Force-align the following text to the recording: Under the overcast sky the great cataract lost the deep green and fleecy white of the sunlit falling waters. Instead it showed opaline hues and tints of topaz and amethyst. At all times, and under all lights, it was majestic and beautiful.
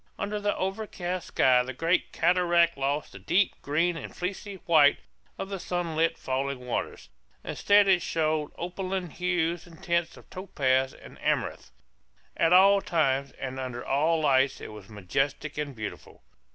Under 0.17 0.39
the 0.39 0.55
overcast 0.57 1.27
sky 1.27 1.61
the 1.61 1.73
great 1.75 2.11
cataract 2.11 2.75
lost 2.75 3.11
the 3.11 3.19
deep 3.19 3.61
green 3.61 3.95
and 3.95 4.15
fleecy 4.17 4.55
white 4.65 4.97
of 5.37 5.49
the 5.49 5.59
sunlit 5.59 6.17
falling 6.17 6.65
waters. 6.65 7.09
Instead 7.43 7.87
it 7.87 8.01
showed 8.01 8.51
opaline 8.57 9.11
hues 9.11 9.67
and 9.67 9.83
tints 9.83 10.17
of 10.17 10.27
topaz 10.31 10.95
and 10.95 11.21
amethyst. 11.21 11.71
At 12.35 12.51
all 12.51 12.81
times, 12.81 13.29
and 13.33 13.59
under 13.59 13.85
all 13.85 14.19
lights, 14.21 14.59
it 14.59 14.71
was 14.71 14.89
majestic 14.89 15.55
and 15.59 15.75
beautiful. 15.75 16.23